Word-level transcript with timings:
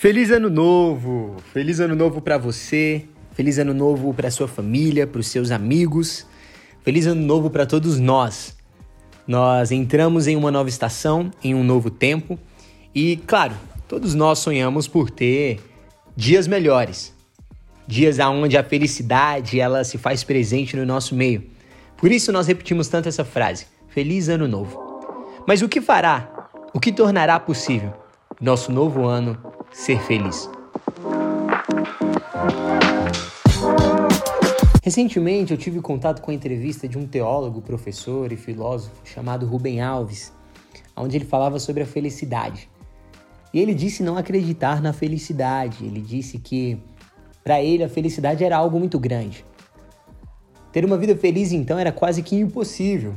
Feliz 0.00 0.30
ano 0.30 0.48
novo! 0.48 1.36
Feliz 1.52 1.78
ano 1.78 1.94
novo 1.94 2.22
para 2.22 2.38
você, 2.38 3.04
feliz 3.34 3.58
ano 3.58 3.74
novo 3.74 4.14
para 4.14 4.30
sua 4.30 4.48
família, 4.48 5.06
para 5.06 5.20
os 5.20 5.26
seus 5.26 5.50
amigos. 5.50 6.26
Feliz 6.82 7.06
ano 7.06 7.20
novo 7.20 7.50
para 7.50 7.66
todos 7.66 8.00
nós. 8.00 8.56
Nós 9.26 9.70
entramos 9.70 10.26
em 10.26 10.36
uma 10.36 10.50
nova 10.50 10.70
estação, 10.70 11.30
em 11.44 11.54
um 11.54 11.62
novo 11.62 11.90
tempo, 11.90 12.38
e 12.94 13.18
claro, 13.26 13.52
todos 13.86 14.14
nós 14.14 14.38
sonhamos 14.38 14.88
por 14.88 15.10
ter 15.10 15.60
dias 16.16 16.46
melhores. 16.46 17.14
Dias 17.86 18.18
onde 18.20 18.56
a 18.56 18.64
felicidade 18.64 19.60
ela 19.60 19.84
se 19.84 19.98
faz 19.98 20.24
presente 20.24 20.78
no 20.78 20.86
nosso 20.86 21.14
meio. 21.14 21.44
Por 21.98 22.10
isso 22.10 22.32
nós 22.32 22.46
repetimos 22.46 22.88
tanto 22.88 23.06
essa 23.06 23.22
frase: 23.22 23.66
Feliz 23.88 24.30
ano 24.30 24.48
novo. 24.48 24.80
Mas 25.46 25.60
o 25.60 25.68
que 25.68 25.82
fará? 25.82 26.48
O 26.72 26.80
que 26.80 26.90
tornará 26.90 27.38
possível 27.38 27.92
nosso 28.40 28.72
novo 28.72 29.04
ano 29.04 29.36
ser 29.72 30.00
feliz. 30.00 30.50
Recentemente 34.82 35.52
eu 35.52 35.58
tive 35.58 35.80
contato 35.80 36.20
com 36.20 36.30
a 36.30 36.34
entrevista 36.34 36.88
de 36.88 36.98
um 36.98 37.06
teólogo, 37.06 37.62
professor 37.62 38.32
e 38.32 38.36
filósofo 38.36 38.96
chamado 39.04 39.46
Rubem 39.46 39.80
Alves, 39.80 40.32
onde 40.96 41.16
ele 41.16 41.24
falava 41.24 41.58
sobre 41.58 41.82
a 41.82 41.86
felicidade. 41.86 42.68
E 43.52 43.60
ele 43.60 43.74
disse 43.74 44.02
não 44.02 44.16
acreditar 44.16 44.80
na 44.80 44.92
felicidade. 44.92 45.84
Ele 45.84 46.00
disse 46.00 46.38
que 46.38 46.78
para 47.42 47.62
ele 47.62 47.82
a 47.84 47.88
felicidade 47.88 48.44
era 48.44 48.56
algo 48.56 48.78
muito 48.78 48.98
grande. 48.98 49.44
Ter 50.72 50.84
uma 50.84 50.96
vida 50.96 51.16
feliz 51.16 51.52
então 51.52 51.78
era 51.78 51.90
quase 51.90 52.22
que 52.22 52.36
impossível, 52.36 53.14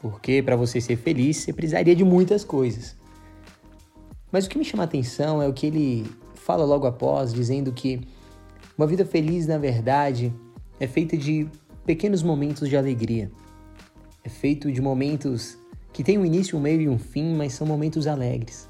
porque 0.00 0.42
para 0.42 0.54
você 0.54 0.80
ser 0.80 0.96
feliz 0.96 1.38
você 1.38 1.52
precisaria 1.52 1.96
de 1.96 2.04
muitas 2.04 2.44
coisas. 2.44 2.94
Mas 4.34 4.46
o 4.46 4.48
que 4.48 4.58
me 4.58 4.64
chama 4.64 4.82
a 4.82 4.86
atenção 4.86 5.40
é 5.40 5.46
o 5.46 5.52
que 5.52 5.64
ele 5.64 6.04
fala 6.34 6.64
logo 6.64 6.88
após, 6.88 7.32
dizendo 7.32 7.70
que 7.70 8.00
uma 8.76 8.84
vida 8.84 9.06
feliz, 9.06 9.46
na 9.46 9.58
verdade, 9.58 10.34
é 10.80 10.88
feita 10.88 11.16
de 11.16 11.46
pequenos 11.86 12.20
momentos 12.20 12.68
de 12.68 12.76
alegria. 12.76 13.30
É 14.24 14.28
feito 14.28 14.72
de 14.72 14.82
momentos 14.82 15.56
que 15.92 16.02
têm 16.02 16.18
um 16.18 16.26
início, 16.26 16.58
um 16.58 16.60
meio 16.60 16.80
e 16.80 16.88
um 16.88 16.98
fim, 16.98 17.32
mas 17.32 17.52
são 17.52 17.64
momentos 17.64 18.08
alegres. 18.08 18.68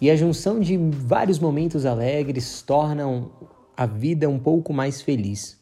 E 0.00 0.08
a 0.08 0.14
junção 0.14 0.60
de 0.60 0.76
vários 0.76 1.40
momentos 1.40 1.84
alegres 1.84 2.62
tornam 2.62 3.32
a 3.76 3.86
vida 3.86 4.28
um 4.28 4.38
pouco 4.38 4.72
mais 4.72 5.02
feliz. 5.02 5.60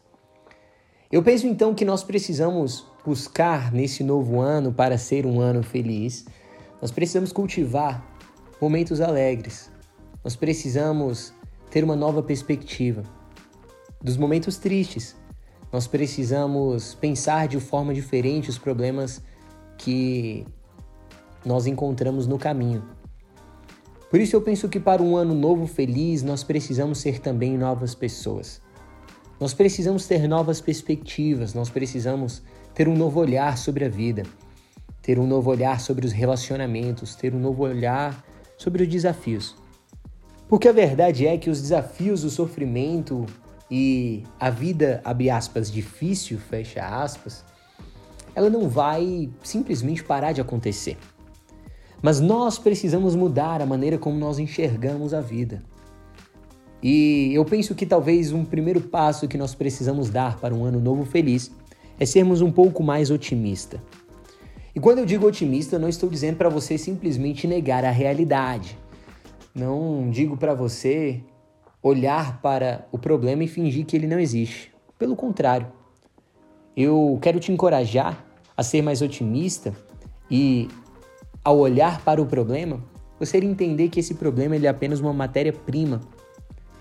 Eu 1.10 1.22
penso 1.22 1.47
então 1.47 1.75
que 1.75 1.86
nós 1.86 2.04
precisamos 2.04 2.86
buscar 3.06 3.72
nesse 3.72 4.04
novo 4.04 4.38
ano 4.38 4.70
para 4.70 4.98
ser 4.98 5.25
um 5.25 5.41
ano 5.41 5.62
feliz. 5.62 6.27
Nós 6.82 6.91
precisamos 6.91 7.32
cultivar 7.32 8.09
momentos 8.61 9.00
alegres. 9.00 9.70
Nós 10.22 10.36
precisamos 10.36 11.33
ter 11.70 11.83
uma 11.83 11.97
nova 11.97 12.22
perspectiva. 12.22 13.03
Dos 14.03 14.16
momentos 14.16 14.58
tristes, 14.58 15.16
nós 15.72 15.86
precisamos 15.86 16.94
pensar 16.94 17.48
de 17.48 17.58
forma 17.58 17.94
diferente 17.94 18.50
os 18.50 18.58
problemas 18.58 19.22
que 19.78 20.44
nós 21.44 21.66
encontramos 21.66 22.27
no 22.27 22.38
caminho. 22.38 22.84
Por 24.11 24.20
isso 24.20 24.36
eu 24.36 24.42
penso 24.42 24.69
que 24.69 24.81
para 24.81 25.03
um 25.03 25.16
ano 25.16 25.34
novo 25.34 25.66
feliz, 25.66 26.22
nós 26.22 26.42
precisamos 26.42 26.98
ser 26.98 27.20
também 27.20 27.56
novas 27.56 27.94
pessoas. 27.94 28.61
Nós 29.38 29.55
precisamos 29.55 30.06
ter 30.06 30.28
novas 30.28 30.61
perspectivas, 30.61 31.55
nós 31.55 31.70
precisamos 31.70 32.42
ter 32.75 32.88
um 32.88 32.97
novo 32.97 33.20
olhar 33.20 33.56
sobre 33.56 33.84
a 33.86 33.88
vida, 33.88 34.25
ter 35.00 35.19
um 35.19 35.27
novo 35.27 35.48
olhar 35.48 35.81
sobre 35.81 36.05
os 36.05 36.12
relacionamentos, 36.12 37.14
ter 37.14 37.34
um 37.34 37.38
novo 37.38 37.62
olhar 37.62 38.22
sobre 38.61 38.83
os 38.83 38.89
desafios. 38.91 39.56
Porque 40.47 40.69
a 40.69 40.72
verdade 40.72 41.27
é 41.27 41.39
que 41.39 41.48
os 41.48 41.62
desafios, 41.62 42.25
o 42.25 42.28
sofrimento 42.28 43.25
e 43.70 44.22
a 44.39 44.50
vida, 44.50 45.00
abre 45.03 45.30
aspas, 45.30 45.72
difícil, 45.72 46.39
fecha 46.39 46.84
aspas, 46.84 47.42
ela 48.34 48.50
não 48.50 48.69
vai 48.69 49.31
simplesmente 49.43 50.04
parar 50.04 50.32
de 50.32 50.43
acontecer. 50.43 50.98
Mas 52.03 52.21
nós 52.21 52.59
precisamos 52.59 53.16
mudar 53.16 53.62
a 53.62 53.66
maneira 53.66 53.97
como 53.97 54.19
nós 54.19 54.38
enxergamos 54.38 55.15
a 55.15 55.22
vida. 55.22 55.62
E 56.82 57.31
eu 57.32 57.44
penso 57.47 57.75
que 57.75 57.87
talvez 57.87 58.31
um 58.31 58.44
primeiro 58.44 58.82
passo 58.82 59.27
que 59.27 59.38
nós 59.38 59.54
precisamos 59.54 60.10
dar 60.10 60.38
para 60.38 60.54
um 60.54 60.66
ano 60.66 60.81
novo 60.81 61.06
feliz 61.06 61.50
é 61.98 62.04
sermos 62.04 62.42
um 62.42 62.53
pouco 62.53 62.82
mais 62.82 63.10
otimista. 63.10 63.82
E 64.75 64.78
quando 64.78 64.98
eu 64.98 65.06
digo 65.06 65.26
otimista, 65.26 65.78
não 65.78 65.88
estou 65.88 66.08
dizendo 66.08 66.36
para 66.36 66.48
você 66.48 66.78
simplesmente 66.78 67.47
negar 67.47 67.84
a 67.84 67.91
realidade. 67.91 68.78
Não 69.54 70.08
digo 70.10 70.36
para 70.36 70.54
você 70.54 71.20
olhar 71.82 72.41
para 72.41 72.86
o 72.92 72.98
problema 72.98 73.42
e 73.42 73.48
fingir 73.48 73.84
que 73.84 73.97
ele 73.97 74.06
não 74.06 74.20
existe. 74.20 74.72
Pelo 74.98 75.16
contrário, 75.16 75.66
eu 76.76 77.19
quero 77.20 77.41
te 77.41 77.50
encorajar 77.50 78.25
a 78.56 78.62
ser 78.62 78.82
mais 78.82 79.03
otimista 79.03 79.75
e, 80.30 80.69
ao 81.42 81.59
olhar 81.59 82.03
para 82.04 82.22
o 82.22 82.26
problema, 82.26 82.82
você 83.19 83.38
entender 83.38 83.88
que 83.88 83.98
esse 83.98 84.14
problema 84.14 84.54
ele 84.54 84.66
é 84.66 84.70
apenas 84.70 85.00
uma 85.00 85.12
matéria-prima 85.12 86.00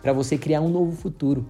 para 0.01 0.13
você 0.13 0.38
criar 0.38 0.61
um 0.61 0.69
novo 0.69 0.95
futuro. 0.95 1.45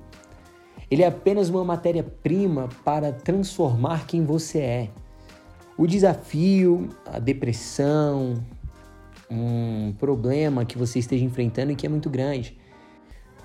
Ele 0.89 1.03
é 1.03 1.07
apenas 1.07 1.49
uma 1.49 1.63
matéria-prima 1.65 2.69
para 2.85 3.11
transformar 3.11 4.07
quem 4.07 4.23
você 4.23 4.59
é 4.59 4.89
o 5.79 5.87
desafio, 5.87 6.89
a 7.05 7.19
depressão, 7.19 8.43
um 9.31 9.93
problema 9.97 10.65
que 10.65 10.77
você 10.77 10.99
esteja 10.99 11.23
enfrentando 11.23 11.71
e 11.71 11.75
que 11.75 11.85
é 11.85 11.89
muito 11.89 12.09
grande. 12.09 12.57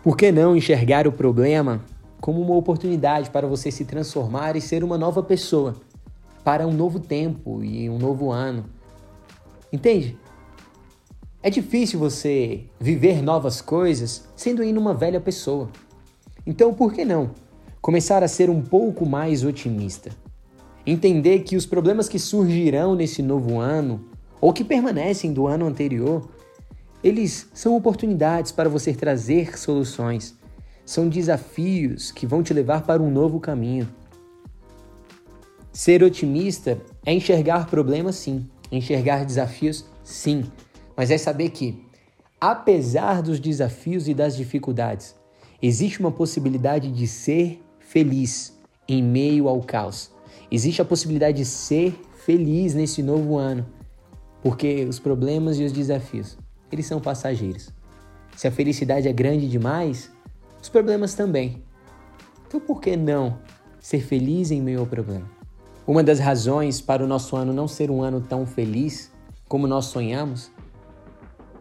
Por 0.03 0.17
que 0.17 0.33
não 0.33 0.56
enxergar 0.56 1.06
o 1.06 1.12
problema 1.12 1.84
como 2.21 2.41
uma 2.41 2.56
oportunidade 2.56 3.31
para 3.31 3.47
você 3.47 3.71
se 3.71 3.84
transformar 3.84 4.56
e 4.56 4.61
ser 4.61 4.83
uma 4.83 4.99
nova 4.99 5.22
pessoa 5.22 5.77
para 6.43 6.67
um 6.67 6.72
novo 6.72 6.99
tempo 6.99 7.62
e 7.62 7.89
um 7.89 7.99
novo 7.99 8.33
ano? 8.33 8.65
Entende? 9.72 10.19
É 11.41 11.49
difícil 11.49 12.01
você 12.01 12.65
viver 12.81 13.22
novas 13.22 13.62
coisas 13.62 14.28
sendo 14.34 14.61
ainda 14.61 14.81
uma 14.81 14.93
velha 14.93 15.21
pessoa. 15.21 15.71
Então, 16.45 16.75
por 16.75 16.93
que 16.93 17.05
não 17.05 17.31
começar 17.81 18.25
a 18.25 18.28
ser 18.28 18.51
um 18.51 18.61
pouco 18.61 19.06
mais 19.06 19.45
otimista? 19.45 20.24
Entender 20.87 21.41
que 21.41 21.56
os 21.56 21.65
problemas 21.65 22.09
que 22.09 22.19
surgirão 22.19 22.95
nesse 22.95 23.22
novo 23.22 23.59
ano, 23.59 24.05
ou 24.41 24.53
que 24.53 24.62
permanecem 24.62 25.33
do 25.33 25.47
ano 25.47 25.67
anterior, 25.67 26.28
eles 27.03 27.49
são 27.55 27.75
oportunidades 27.77 28.53
para 28.53 28.69
você 28.69 28.93
trazer 28.93 29.59
soluções. 29.59 30.37
São 30.84 31.09
desafios 31.09 32.11
que 32.11 32.27
vão 32.27 32.43
te 32.43 32.53
levar 32.53 32.83
para 32.83 33.03
um 33.03 33.11
novo 33.11 33.41
caminho. 33.41 33.89
Ser 35.72 36.03
otimista 36.03 36.78
é 37.05 37.12
enxergar 37.12 37.66
problemas, 37.66 38.16
sim. 38.16 38.47
Enxergar 38.71 39.25
desafios, 39.25 39.84
sim. 40.03 40.45
Mas 40.97 41.11
é 41.11 41.19
saber 41.19 41.51
que, 41.51 41.83
apesar 42.41 43.22
dos 43.22 43.41
desafios 43.41 44.06
e 44.06 44.15
das 44.15 44.37
dificuldades, 44.37 45.15
existe 45.61 46.01
uma 46.01 46.12
possibilidade 46.12 46.93
de 46.93 47.06
ser 47.06 47.62
feliz 47.81 48.59
em 48.87 49.03
meio 49.03 49.49
ao 49.49 49.61
caos. 49.62 50.14
Existe 50.54 50.81
a 50.81 50.84
possibilidade 50.84 51.38
de 51.38 51.44
ser 51.44 52.00
feliz 52.25 52.75
nesse 52.75 53.03
novo 53.03 53.37
ano, 53.37 53.66
porque 54.41 54.84
os 54.84 55.00
problemas 55.00 55.59
e 55.59 55.65
os 55.65 55.72
desafios, 55.72 56.38
eles 56.70 56.87
são 56.87 57.00
passageiros. 57.00 57.70
Se 58.37 58.47
a 58.47 58.53
felicidade 58.53 59.09
é 59.09 59.12
grande 59.12 59.48
demais, 59.48 60.12
os 60.62 60.69
problemas 60.69 61.15
também. 61.15 61.60
Então 62.47 62.60
por 62.60 62.81
que 62.81 62.97
não 62.97 63.37
ser 63.81 63.98
feliz 63.98 64.53
em 64.53 64.62
meio 64.62 64.78
ao 64.78 64.87
problema? 64.87 65.28
Uma 65.84 66.04
das 66.04 66.20
razões 66.20 66.81
para 66.81 67.03
o 67.03 67.09
nosso 67.09 67.34
ano 67.34 67.53
não 67.53 67.66
ser 67.66 67.91
um 67.91 68.00
ano 68.00 68.21
tão 68.21 68.47
feliz 68.47 69.10
como 69.48 69.66
nós 69.66 69.86
sonhamos 69.86 70.53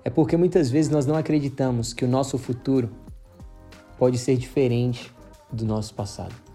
é 0.04 0.10
porque 0.12 0.38
muitas 0.38 0.70
vezes 0.70 0.92
nós 0.92 1.08
não 1.08 1.16
acreditamos 1.16 1.94
que 1.94 2.06
o 2.06 2.08
nosso 2.08 2.38
futuro 2.38 2.92
pode 3.98 4.20
ser 4.20 4.38
diferente 4.38 5.12
do 5.52 5.66
nosso 5.66 5.96
passado 5.96 6.53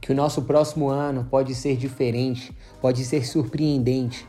que 0.00 0.12
o 0.12 0.14
nosso 0.14 0.42
próximo 0.42 0.88
ano 0.88 1.26
pode 1.30 1.54
ser 1.54 1.76
diferente, 1.76 2.56
pode 2.80 3.04
ser 3.04 3.26
surpreendente, 3.26 4.26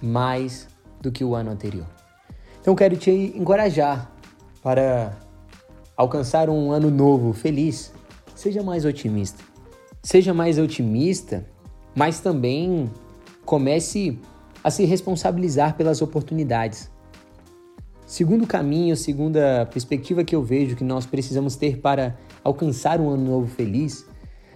mais 0.00 0.66
do 1.00 1.12
que 1.12 1.22
o 1.22 1.34
ano 1.34 1.50
anterior. 1.50 1.86
Então 2.60 2.74
quero 2.74 2.96
te 2.96 3.10
encorajar 3.10 4.10
para 4.62 5.12
alcançar 5.96 6.48
um 6.48 6.72
ano 6.72 6.90
novo 6.90 7.32
feliz. 7.32 7.92
Seja 8.34 8.62
mais 8.62 8.84
otimista. 8.84 9.42
Seja 10.02 10.32
mais 10.32 10.58
otimista, 10.58 11.46
mas 11.94 12.20
também 12.20 12.90
comece 13.44 14.18
a 14.62 14.70
se 14.70 14.84
responsabilizar 14.84 15.76
pelas 15.76 16.00
oportunidades. 16.00 16.90
Segundo 18.06 18.46
caminho, 18.46 18.96
segunda 18.96 19.66
perspectiva 19.66 20.24
que 20.24 20.34
eu 20.34 20.42
vejo 20.42 20.76
que 20.76 20.84
nós 20.84 21.06
precisamos 21.06 21.56
ter 21.56 21.78
para 21.78 22.18
alcançar 22.42 23.00
um 23.00 23.10
ano 23.10 23.24
novo 23.24 23.46
feliz 23.46 24.06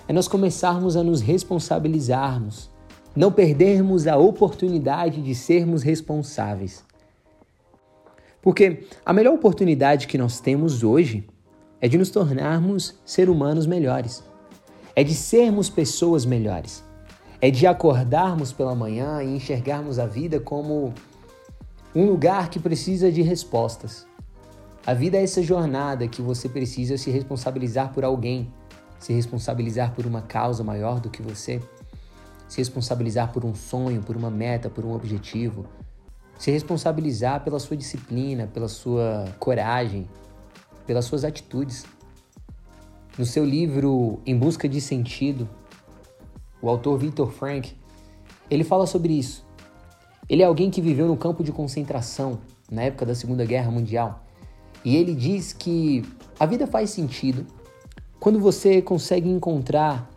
é 0.09 0.13
nós 0.13 0.27
começarmos 0.27 0.97
a 0.97 1.05
nos 1.05 1.21
responsabilizarmos, 1.21 2.71
não 3.15 3.31
perdermos 3.31 4.07
a 4.07 4.17
oportunidade 4.17 5.21
de 5.21 5.35
sermos 5.35 5.83
responsáveis. 5.83 6.83
Porque 8.41 8.87
a 9.05 9.13
melhor 9.13 9.35
oportunidade 9.35 10.07
que 10.07 10.17
nós 10.17 10.41
temos 10.41 10.83
hoje 10.83 11.29
é 11.79 11.87
de 11.87 11.99
nos 11.99 12.09
tornarmos 12.09 12.99
seres 13.05 13.35
humanos 13.35 13.67
melhores, 13.67 14.25
é 14.97 15.05
de 15.05 15.15
sermos 15.15 15.69
pessoas 15.69 16.25
melhores, 16.25 16.83
é 17.41 17.51
de 17.51 17.67
acordarmos 17.67 18.51
pela 18.51 18.75
manhã 18.75 19.23
e 19.23 19.37
enxergarmos 19.37 19.99
a 19.99 20.07
vida 20.07 20.41
como 20.41 20.95
um 21.95 22.07
lugar 22.07 22.49
que 22.49 22.59
precisa 22.59 23.13
de 23.13 23.21
respostas. 23.21 24.07
A 24.87 24.95
vida 24.95 25.19
é 25.19 25.23
essa 25.23 25.43
jornada 25.43 26.09
que 26.09 26.23
você 26.23 26.49
precisa 26.49 26.97
se 26.97 27.11
responsabilizar 27.11 27.93
por 27.93 28.05
alguém, 28.05 28.51
se 28.99 29.13
responsabilizar 29.13 29.95
por 29.95 30.07
uma 30.07 30.23
causa 30.23 30.65
maior 30.65 31.01
do 31.01 31.11
que 31.11 31.23
você, 31.23 31.61
se 32.49 32.59
responsabilizar 32.59 33.33
por 33.33 33.45
um 33.45 33.55
sonho, 33.55 34.03
por 34.03 34.17
uma 34.17 34.31
meta, 34.31 34.69
por 34.71 34.85
um 34.85 34.95
objetivo, 34.95 35.67
se 36.39 36.51
responsabilizar 36.51 37.43
pela 37.43 37.59
sua 37.59 37.77
disciplina, 37.77 38.47
pela 38.47 38.69
sua 38.69 39.27
coragem, 39.39 40.09
pelas 40.87 41.05
suas 41.05 41.25
atitudes. 41.25 41.85
No 43.19 43.27
seu 43.27 43.45
livro 43.45 44.21
Em 44.25 44.37
Busca 44.37 44.69
de 44.69 44.81
Sentido, 44.81 45.49
o 46.63 46.69
autor 46.69 46.97
Viktor 46.99 47.31
Frank, 47.31 47.77
ele 48.49 48.65
fala 48.65 48.87
sobre 48.87 49.13
isso. 49.13 49.45
Ele 50.29 50.43
é 50.43 50.47
alguém 50.47 50.71
que 50.71 50.81
viveu 50.81 51.09
no 51.09 51.17
campo 51.17 51.43
de 51.43 51.51
concentração 51.51 52.39
na 52.71 52.83
época 52.83 53.05
da 53.05 53.15
Segunda 53.15 53.45
Guerra 53.45 53.71
Mundial. 53.71 54.25
E 54.85 54.97
ele 54.97 55.15
diz 55.15 55.53
que 55.53 56.05
a 56.39 56.47
vida 56.47 56.67
faz 56.67 56.91
sentido 56.91 57.47
quando 58.21 58.41
você 58.41 58.83
consegue 58.83 59.29
encontrar 59.29 60.11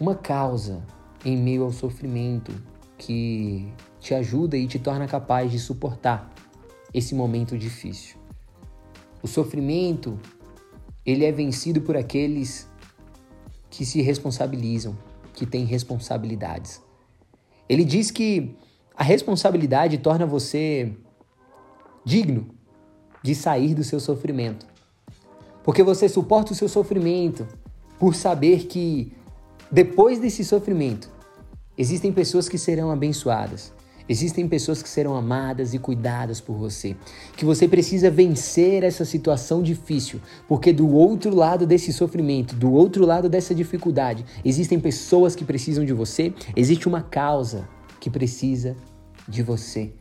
uma 0.00 0.14
causa 0.14 0.82
em 1.24 1.36
meio 1.36 1.62
ao 1.62 1.72
sofrimento 1.72 2.52
que 2.98 3.72
te 4.00 4.14
ajuda 4.14 4.56
e 4.56 4.66
te 4.66 4.78
torna 4.78 5.06
capaz 5.06 5.50
de 5.50 5.58
suportar 5.58 6.32
esse 6.92 7.14
momento 7.14 7.56
difícil. 7.56 8.16
O 9.22 9.28
sofrimento, 9.28 10.18
ele 11.04 11.24
é 11.24 11.30
vencido 11.30 11.80
por 11.80 11.96
aqueles 11.96 12.68
que 13.68 13.84
se 13.86 14.02
responsabilizam, 14.02 14.96
que 15.34 15.46
têm 15.46 15.64
responsabilidades. 15.64 16.82
Ele 17.68 17.84
diz 17.84 18.10
que 18.10 18.56
a 18.96 19.04
responsabilidade 19.04 19.98
torna 19.98 20.26
você 20.26 20.92
digno 22.04 22.48
de 23.22 23.34
sair 23.34 23.74
do 23.74 23.84
seu 23.84 24.00
sofrimento. 24.00 24.66
Porque 25.62 25.82
você 25.82 26.08
suporta 26.08 26.52
o 26.52 26.56
seu 26.56 26.68
sofrimento 26.68 27.46
por 27.98 28.14
saber 28.14 28.66
que 28.66 29.12
depois 29.70 30.18
desse 30.18 30.44
sofrimento 30.44 31.10
existem 31.76 32.12
pessoas 32.12 32.48
que 32.48 32.58
serão 32.58 32.90
abençoadas, 32.90 33.72
Existem 34.10 34.48
pessoas 34.48 34.82
que 34.82 34.88
serão 34.88 35.14
amadas 35.14 35.72
e 35.72 35.78
cuidadas 35.78 36.40
por 36.40 36.56
você, 36.56 36.96
que 37.36 37.44
você 37.44 37.68
precisa 37.68 38.10
vencer 38.10 38.82
essa 38.82 39.04
situação 39.04 39.62
difícil, 39.62 40.20
porque 40.48 40.72
do 40.72 40.92
outro 40.92 41.32
lado 41.32 41.64
desse 41.64 41.92
sofrimento, 41.92 42.56
do 42.56 42.72
outro 42.72 43.06
lado 43.06 43.28
dessa 43.28 43.54
dificuldade, 43.54 44.24
existem 44.44 44.80
pessoas 44.80 45.36
que 45.36 45.44
precisam 45.44 45.84
de 45.84 45.92
você, 45.92 46.34
existe 46.56 46.88
uma 46.88 47.02
causa 47.02 47.68
que 48.00 48.10
precisa 48.10 48.76
de 49.28 49.44
você, 49.44 49.92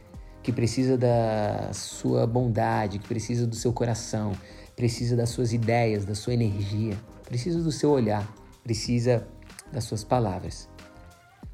que 0.41 0.51
precisa 0.51 0.97
da 0.97 1.69
sua 1.71 2.25
bondade, 2.25 2.97
que 2.97 3.07
precisa 3.07 3.45
do 3.45 3.55
seu 3.55 3.71
coração, 3.71 4.31
precisa 4.79 5.13
das 5.13 5.27
suas 5.31 5.51
ideias, 5.51 6.05
da 6.05 6.15
sua 6.15 6.33
energia, 6.33 6.97
precisa 7.25 7.61
do 7.61 7.69
seu 7.69 7.89
olhar, 7.89 8.25
precisa 8.63 9.27
das 9.73 9.83
suas 9.83 10.05
palavras. 10.05 10.69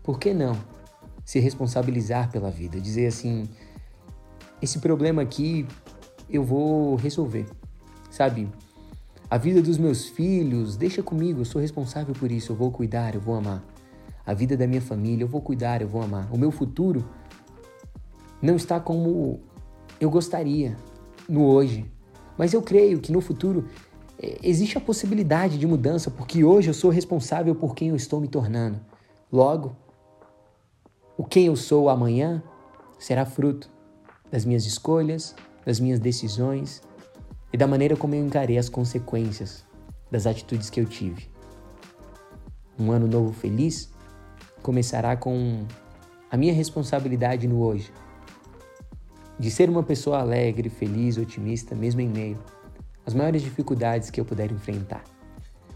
Por 0.03 0.19
que 0.19 0.31
não 0.31 0.55
se 1.25 1.39
responsabilizar 1.39 2.31
pela 2.31 2.51
vida, 2.51 2.79
dizer 2.79 3.07
assim: 3.07 3.49
esse 4.61 4.77
problema 4.77 5.23
aqui 5.23 5.67
eu 6.29 6.43
vou 6.43 6.95
resolver, 6.97 7.47
sabe? 8.11 8.47
A 9.27 9.39
vida 9.39 9.59
dos 9.59 9.79
meus 9.79 10.05
filhos, 10.07 10.77
deixa 10.77 11.01
comigo, 11.01 11.41
eu 11.41 11.45
sou 11.45 11.59
responsável 11.59 12.13
por 12.13 12.31
isso, 12.31 12.51
eu 12.51 12.55
vou 12.55 12.69
cuidar, 12.69 13.15
eu 13.15 13.21
vou 13.21 13.33
amar. 13.33 13.65
A 14.23 14.35
vida 14.35 14.55
da 14.55 14.67
minha 14.67 14.81
família, 14.81 15.23
eu 15.23 15.27
vou 15.27 15.41
cuidar, 15.41 15.81
eu 15.81 15.87
vou 15.87 16.03
amar. 16.03 16.31
O 16.31 16.37
meu 16.37 16.51
futuro 16.51 17.03
não 18.39 18.55
está 18.55 18.79
como 18.79 19.39
eu 19.99 20.11
gostaria 20.11 20.77
no 21.27 21.43
hoje, 21.43 21.91
mas 22.37 22.53
eu 22.53 22.61
creio 22.61 22.99
que 22.99 23.11
no 23.11 23.21
futuro 23.21 23.67
é, 24.21 24.37
existe 24.43 24.77
a 24.77 24.81
possibilidade 24.81 25.57
de 25.57 25.67
mudança, 25.67 26.09
porque 26.09 26.43
hoje 26.43 26.69
eu 26.69 26.73
sou 26.73 26.89
responsável 26.89 27.55
por 27.55 27.75
quem 27.75 27.89
eu 27.89 27.95
estou 27.95 28.19
me 28.19 28.27
tornando. 28.27 28.79
Logo, 29.31 29.75
o 31.17 31.23
quem 31.23 31.45
eu 31.45 31.55
sou 31.55 31.89
amanhã 31.89 32.43
será 32.99 33.25
fruto 33.25 33.69
das 34.31 34.45
minhas 34.45 34.65
escolhas, 34.65 35.35
das 35.65 35.79
minhas 35.79 35.99
decisões 35.99 36.81
e 37.51 37.57
da 37.57 37.67
maneira 37.67 37.95
como 37.95 38.15
eu 38.15 38.25
encarei 38.25 38.57
as 38.57 38.69
consequências 38.69 39.65
das 40.11 40.27
atitudes 40.27 40.69
que 40.69 40.79
eu 40.79 40.85
tive. 40.85 41.29
Um 42.77 42.91
ano 42.91 43.07
novo 43.07 43.31
feliz 43.31 43.89
começará 44.61 45.15
com 45.15 45.65
a 46.29 46.35
minha 46.35 46.53
responsabilidade 46.53 47.47
no 47.47 47.61
hoje, 47.61 47.91
de 49.37 49.51
ser 49.51 49.69
uma 49.69 49.83
pessoa 49.83 50.19
alegre, 50.19 50.69
feliz, 50.69 51.17
otimista, 51.17 51.75
mesmo 51.75 52.01
em 52.01 52.09
meio 52.09 52.39
às 53.05 53.13
maiores 53.13 53.41
dificuldades 53.41 54.09
que 54.09 54.19
eu 54.19 54.25
puder 54.25 54.51
enfrentar. 54.51 55.03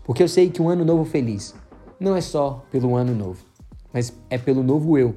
Porque 0.03 0.23
eu 0.23 0.27
sei 0.27 0.49
que 0.49 0.61
um 0.61 0.69
ano 0.69 0.83
novo 0.83 1.05
feliz 1.05 1.53
não 1.99 2.15
é 2.15 2.21
só 2.21 2.65
pelo 2.71 2.95
ano 2.95 3.13
novo, 3.13 3.45
mas 3.93 4.13
é 4.29 4.37
pelo 4.37 4.63
novo 4.63 4.97
eu 4.97 5.15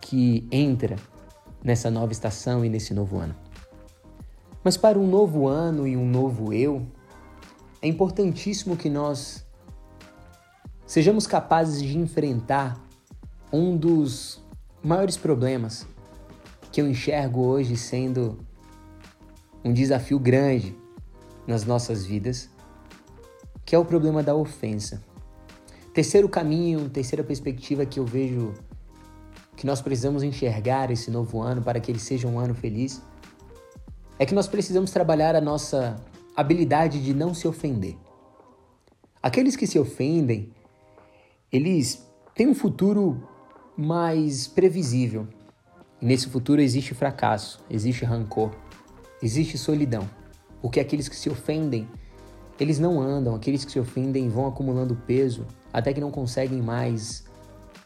que 0.00 0.46
entra 0.50 0.96
nessa 1.64 1.90
nova 1.90 2.12
estação 2.12 2.64
e 2.64 2.68
nesse 2.68 2.92
novo 2.92 3.18
ano. 3.18 3.34
Mas 4.64 4.76
para 4.76 4.98
um 4.98 5.06
novo 5.06 5.48
ano 5.48 5.86
e 5.86 5.96
um 5.96 6.06
novo 6.06 6.52
eu, 6.52 6.86
é 7.80 7.88
importantíssimo 7.88 8.76
que 8.76 8.90
nós 8.90 9.44
sejamos 10.86 11.26
capazes 11.26 11.82
de 11.82 11.96
enfrentar 11.96 12.78
um 13.52 13.76
dos 13.76 14.42
maiores 14.82 15.16
problemas 15.16 15.86
que 16.72 16.80
eu 16.80 16.88
enxergo 16.88 17.42
hoje 17.42 17.76
sendo 17.76 18.38
um 19.62 19.72
desafio 19.74 20.18
grande 20.18 20.74
nas 21.46 21.64
nossas 21.66 22.04
vidas, 22.04 22.48
que 23.64 23.76
é 23.76 23.78
o 23.78 23.84
problema 23.84 24.22
da 24.22 24.34
ofensa. 24.34 25.02
Terceiro 25.92 26.28
caminho, 26.28 26.88
terceira 26.88 27.22
perspectiva 27.22 27.84
que 27.84 28.00
eu 28.00 28.06
vejo 28.06 28.54
que 29.54 29.66
nós 29.66 29.82
precisamos 29.82 30.22
enxergar 30.22 30.90
esse 30.90 31.10
novo 31.10 31.42
ano 31.42 31.60
para 31.60 31.78
que 31.78 31.92
ele 31.92 31.98
seja 31.98 32.26
um 32.26 32.38
ano 32.38 32.54
feliz, 32.54 33.02
é 34.18 34.24
que 34.24 34.34
nós 34.34 34.48
precisamos 34.48 34.90
trabalhar 34.90 35.36
a 35.36 35.40
nossa 35.40 36.00
habilidade 36.34 37.04
de 37.04 37.12
não 37.12 37.34
se 37.34 37.46
ofender. 37.46 37.96
Aqueles 39.22 39.56
que 39.56 39.66
se 39.66 39.78
ofendem, 39.78 40.50
eles 41.52 42.02
têm 42.34 42.48
um 42.48 42.54
futuro 42.54 43.28
mais 43.76 44.48
previsível. 44.48 45.28
E 46.02 46.04
nesse 46.04 46.28
futuro 46.28 46.60
existe 46.60 46.94
fracasso, 46.94 47.60
existe 47.70 48.04
rancor, 48.04 48.50
existe 49.22 49.56
solidão. 49.56 50.10
Porque 50.60 50.80
aqueles 50.80 51.08
que 51.08 51.14
se 51.14 51.30
ofendem, 51.30 51.88
eles 52.58 52.80
não 52.80 53.00
andam, 53.00 53.36
aqueles 53.36 53.64
que 53.64 53.70
se 53.70 53.78
ofendem 53.78 54.28
vão 54.28 54.48
acumulando 54.48 54.96
peso 55.06 55.46
até 55.72 55.92
que 55.92 56.00
não 56.00 56.10
conseguem 56.10 56.60
mais 56.60 57.24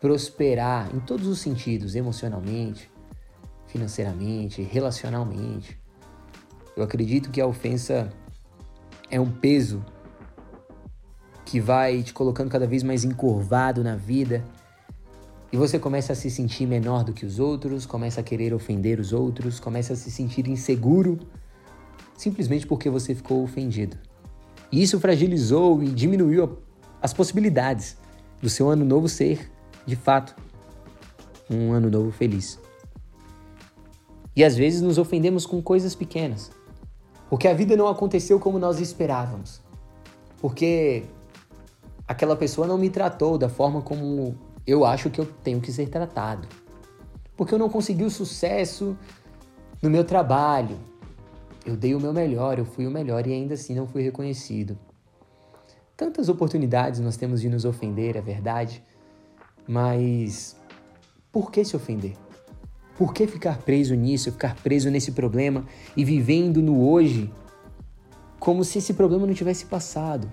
prosperar 0.00 0.88
em 0.94 1.00
todos 1.00 1.26
os 1.26 1.40
sentidos, 1.40 1.94
emocionalmente, 1.94 2.90
financeiramente, 3.66 4.62
relacionalmente. 4.62 5.78
Eu 6.74 6.82
acredito 6.82 7.30
que 7.30 7.40
a 7.40 7.46
ofensa 7.46 8.10
é 9.10 9.20
um 9.20 9.30
peso 9.30 9.84
que 11.44 11.60
vai 11.60 12.02
te 12.02 12.14
colocando 12.14 12.50
cada 12.50 12.66
vez 12.66 12.82
mais 12.82 13.04
encurvado 13.04 13.84
na 13.84 13.94
vida 13.94 14.42
e 15.52 15.56
você 15.56 15.78
começa 15.78 16.12
a 16.12 16.16
se 16.16 16.30
sentir 16.30 16.66
menor 16.66 17.04
do 17.04 17.12
que 17.12 17.24
os 17.24 17.38
outros, 17.38 17.86
começa 17.86 18.20
a 18.20 18.24
querer 18.24 18.52
ofender 18.52 18.98
os 18.98 19.12
outros, 19.12 19.60
começa 19.60 19.92
a 19.92 19.96
se 19.96 20.10
sentir 20.10 20.48
inseguro 20.48 21.18
simplesmente 22.16 22.66
porque 22.66 22.88
você 22.88 23.14
ficou 23.14 23.42
ofendido. 23.42 23.96
E 24.72 24.82
isso 24.82 24.98
fragilizou 24.98 25.82
e 25.82 25.88
diminuiu 25.88 26.58
as 27.00 27.12
possibilidades 27.12 27.96
do 28.40 28.48
seu 28.48 28.68
ano 28.68 28.84
novo 28.84 29.08
ser 29.08 29.50
de 29.86 29.94
fato, 29.94 30.34
um 31.48 31.72
ano 31.72 31.88
novo 31.88 32.10
feliz. 32.10 32.58
E 34.34 34.44
às 34.44 34.56
vezes 34.56 34.82
nos 34.82 34.98
ofendemos 34.98 35.46
com 35.46 35.62
coisas 35.62 35.94
pequenas, 35.94 36.50
porque 37.30 37.46
a 37.46 37.54
vida 37.54 37.76
não 37.76 37.86
aconteceu 37.86 38.40
como 38.40 38.58
nós 38.58 38.80
esperávamos, 38.80 39.62
porque 40.38 41.04
aquela 42.06 42.36
pessoa 42.36 42.66
não 42.66 42.76
me 42.76 42.90
tratou 42.90 43.38
da 43.38 43.48
forma 43.48 43.80
como 43.80 44.36
eu 44.66 44.84
acho 44.84 45.10
que 45.10 45.20
eu 45.20 45.26
tenho 45.44 45.60
que 45.60 45.72
ser 45.72 45.88
tratado, 45.88 46.48
porque 47.36 47.54
eu 47.54 47.58
não 47.58 47.68
consegui 47.68 48.04
o 48.04 48.10
sucesso 48.10 48.96
no 49.80 49.88
meu 49.88 50.04
trabalho. 50.04 50.76
Eu 51.64 51.76
dei 51.76 51.94
o 51.94 52.00
meu 52.00 52.12
melhor, 52.12 52.58
eu 52.58 52.64
fui 52.64 52.86
o 52.86 52.90
melhor 52.90 53.26
e 53.26 53.32
ainda 53.32 53.54
assim 53.54 53.74
não 53.74 53.86
fui 53.86 54.02
reconhecido. 54.02 54.78
Tantas 55.96 56.28
oportunidades 56.28 57.00
nós 57.00 57.16
temos 57.16 57.40
de 57.40 57.48
nos 57.48 57.64
ofender, 57.64 58.16
é 58.16 58.20
verdade, 58.20 58.82
mas 59.66 60.56
por 61.32 61.50
que 61.50 61.64
se 61.64 61.74
ofender? 61.74 62.16
Por 62.96 63.12
que 63.12 63.26
ficar 63.26 63.58
preso 63.58 63.94
nisso, 63.94 64.32
ficar 64.32 64.54
preso 64.56 64.90
nesse 64.90 65.12
problema 65.12 65.64
e 65.96 66.04
vivendo 66.04 66.62
no 66.62 66.88
hoje 66.88 67.32
como 68.38 68.64
se 68.64 68.78
esse 68.78 68.94
problema 68.94 69.26
não 69.26 69.34
tivesse 69.34 69.66
passado? 69.66 70.30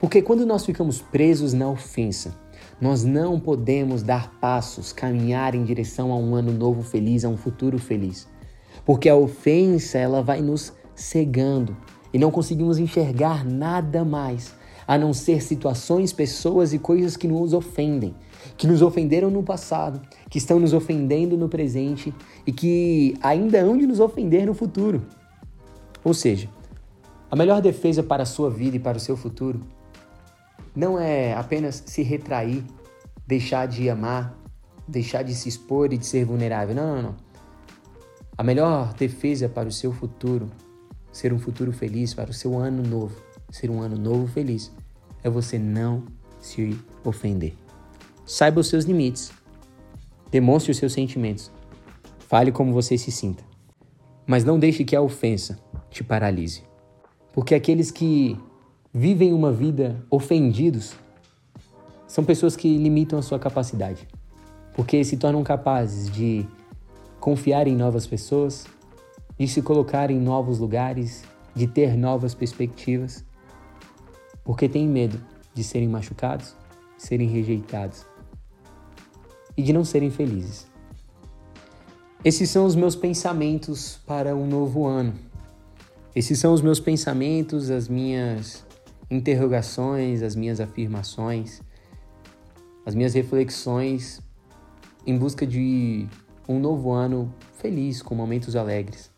Porque 0.00 0.22
quando 0.22 0.46
nós 0.46 0.64
ficamos 0.64 1.00
presos 1.00 1.52
na 1.52 1.68
ofensa, 1.68 2.34
nós 2.80 3.02
não 3.02 3.40
podemos 3.40 4.02
dar 4.02 4.38
passos, 4.40 4.92
caminhar 4.92 5.54
em 5.54 5.64
direção 5.64 6.12
a 6.12 6.16
um 6.16 6.36
ano 6.36 6.52
novo 6.52 6.82
feliz, 6.82 7.24
a 7.24 7.28
um 7.28 7.36
futuro 7.36 7.78
feliz. 7.78 8.28
Porque 8.84 9.08
a 9.08 9.16
ofensa, 9.16 9.98
ela 9.98 10.22
vai 10.22 10.40
nos 10.40 10.72
cegando 10.94 11.76
e 12.12 12.18
não 12.18 12.30
conseguimos 12.30 12.78
enxergar 12.78 13.44
nada 13.44 14.04
mais 14.04 14.54
a 14.86 14.96
não 14.96 15.12
ser 15.12 15.42
situações, 15.42 16.12
pessoas 16.12 16.72
e 16.72 16.78
coisas 16.78 17.16
que 17.16 17.28
nos 17.28 17.52
ofendem, 17.52 18.14
que 18.56 18.66
nos 18.66 18.80
ofenderam 18.80 19.30
no 19.30 19.42
passado, 19.42 20.00
que 20.30 20.38
estão 20.38 20.58
nos 20.60 20.72
ofendendo 20.72 21.36
no 21.36 21.48
presente 21.48 22.14
e 22.46 22.52
que 22.52 23.14
ainda 23.20 23.60
hão 23.60 23.76
de 23.76 23.86
nos 23.86 24.00
ofender 24.00 24.46
no 24.46 24.54
futuro. 24.54 25.02
Ou 26.02 26.14
seja, 26.14 26.48
a 27.30 27.36
melhor 27.36 27.60
defesa 27.60 28.02
para 28.02 28.22
a 28.22 28.26
sua 28.26 28.48
vida 28.48 28.76
e 28.76 28.80
para 28.80 28.96
o 28.96 29.00
seu 29.00 29.16
futuro 29.16 29.60
não 30.78 30.96
é 30.96 31.34
apenas 31.34 31.82
se 31.86 32.04
retrair, 32.04 32.62
deixar 33.26 33.66
de 33.66 33.90
amar, 33.90 34.38
deixar 34.86 35.24
de 35.24 35.34
se 35.34 35.48
expor 35.48 35.92
e 35.92 35.98
de 35.98 36.06
ser 36.06 36.24
vulnerável. 36.24 36.72
Não, 36.72 36.94
não, 36.94 37.02
não. 37.02 37.16
A 38.36 38.44
melhor 38.44 38.94
defesa 38.94 39.48
para 39.48 39.68
o 39.68 39.72
seu 39.72 39.92
futuro, 39.92 40.48
ser 41.10 41.32
um 41.32 41.38
futuro 41.40 41.72
feliz, 41.72 42.14
para 42.14 42.30
o 42.30 42.32
seu 42.32 42.56
ano 42.56 42.80
novo, 42.80 43.20
ser 43.50 43.70
um 43.70 43.80
ano 43.80 43.98
novo 43.98 44.28
feliz, 44.28 44.70
é 45.24 45.28
você 45.28 45.58
não 45.58 46.04
se 46.40 46.78
ofender. 47.04 47.56
Saiba 48.24 48.60
os 48.60 48.68
seus 48.68 48.84
limites. 48.84 49.32
Demonstre 50.30 50.70
os 50.70 50.76
seus 50.76 50.92
sentimentos. 50.92 51.50
Fale 52.20 52.52
como 52.52 52.72
você 52.72 52.96
se 52.96 53.10
sinta. 53.10 53.42
Mas 54.24 54.44
não 54.44 54.60
deixe 54.60 54.84
que 54.84 54.94
a 54.94 55.02
ofensa 55.02 55.58
te 55.90 56.04
paralise. 56.04 56.62
Porque 57.32 57.52
aqueles 57.52 57.90
que 57.90 58.38
vivem 58.98 59.32
uma 59.32 59.52
vida 59.52 60.04
ofendidos 60.10 60.96
são 62.04 62.24
pessoas 62.24 62.56
que 62.56 62.76
limitam 62.76 63.16
a 63.16 63.22
sua 63.22 63.38
capacidade. 63.38 64.08
Porque 64.74 65.04
se 65.04 65.16
tornam 65.16 65.44
capazes 65.44 66.10
de 66.10 66.44
confiar 67.20 67.68
em 67.68 67.76
novas 67.76 68.08
pessoas, 68.08 68.66
de 69.38 69.46
se 69.46 69.62
colocar 69.62 70.10
em 70.10 70.18
novos 70.18 70.58
lugares, 70.58 71.22
de 71.54 71.68
ter 71.68 71.96
novas 71.96 72.34
perspectivas, 72.34 73.24
porque 74.42 74.68
têm 74.68 74.88
medo 74.88 75.20
de 75.54 75.62
serem 75.62 75.88
machucados, 75.88 76.56
de 76.96 77.04
serem 77.04 77.28
rejeitados 77.28 78.04
e 79.56 79.62
de 79.62 79.72
não 79.72 79.84
serem 79.84 80.10
felizes. 80.10 80.66
Esses 82.24 82.50
são 82.50 82.66
os 82.66 82.74
meus 82.74 82.96
pensamentos 82.96 84.00
para 84.04 84.34
um 84.34 84.44
novo 84.44 84.86
ano. 84.86 85.14
Esses 86.16 86.40
são 86.40 86.52
os 86.52 86.60
meus 86.60 86.80
pensamentos, 86.80 87.70
as 87.70 87.88
minhas 87.88 88.66
interrogações, 89.10 90.22
as 90.22 90.34
minhas 90.34 90.60
afirmações, 90.60 91.62
as 92.84 92.94
minhas 92.94 93.14
reflexões 93.14 94.20
em 95.06 95.16
busca 95.16 95.46
de 95.46 96.06
um 96.48 96.58
novo 96.58 96.92
ano 96.92 97.32
feliz, 97.58 98.02
com 98.02 98.14
momentos 98.14 98.56
alegres. 98.56 99.10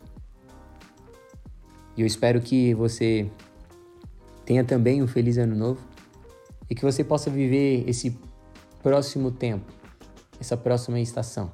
E 1.97 2.01
eu 2.01 2.07
espero 2.07 2.41
que 2.41 2.75
você 2.75 3.31
tenha 4.45 4.65
também 4.65 5.03
um 5.03 5.07
feliz 5.07 5.39
ano 5.39 5.55
novo 5.55 5.81
e 6.69 6.75
que 6.75 6.83
você 6.83 7.03
possa 7.05 7.31
viver 7.31 7.89
esse 7.89 8.17
próximo 8.83 9.31
tempo, 9.31 9.73
essa 10.41 10.57
próxima 10.57 11.01
estação, 11.01 11.51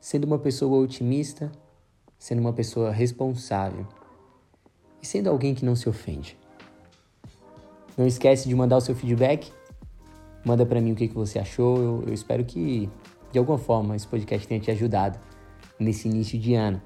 sendo 0.00 0.24
uma 0.24 0.38
pessoa 0.38 0.80
otimista, 0.80 1.50
sendo 2.18 2.40
uma 2.40 2.52
pessoa 2.52 2.90
responsável 2.90 3.86
e 5.00 5.06
sendo 5.06 5.30
alguém 5.30 5.54
que 5.54 5.64
não 5.64 5.74
se 5.74 5.88
ofende. 5.88 6.41
Não 7.96 8.06
esquece 8.06 8.48
de 8.48 8.54
mandar 8.54 8.76
o 8.76 8.80
seu 8.80 8.94
feedback. 8.94 9.52
Manda 10.44 10.64
para 10.66 10.80
mim 10.80 10.92
o 10.92 10.96
que, 10.96 11.08
que 11.08 11.14
você 11.14 11.38
achou. 11.38 11.76
Eu, 11.76 12.04
eu 12.06 12.14
espero 12.14 12.44
que, 12.44 12.88
de 13.30 13.38
alguma 13.38 13.58
forma, 13.58 13.94
esse 13.94 14.06
podcast 14.06 14.46
tenha 14.46 14.60
te 14.60 14.70
ajudado 14.70 15.18
nesse 15.78 16.08
início 16.08 16.38
de 16.38 16.54
ano. 16.54 16.80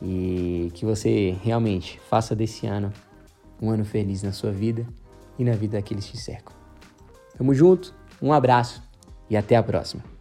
E 0.00 0.70
que 0.74 0.84
você 0.84 1.36
realmente 1.42 2.00
faça 2.08 2.34
desse 2.34 2.66
ano 2.66 2.92
um 3.60 3.70
ano 3.70 3.84
feliz 3.84 4.22
na 4.22 4.32
sua 4.32 4.52
vida 4.52 4.86
e 5.38 5.44
na 5.44 5.52
vida 5.52 5.76
daqueles 5.76 6.06
que 6.06 6.12
te 6.12 6.18
cercam. 6.18 6.54
Tamo 7.36 7.54
junto, 7.54 7.94
um 8.22 8.32
abraço 8.32 8.82
e 9.28 9.36
até 9.36 9.56
a 9.56 9.62
próxima. 9.62 10.17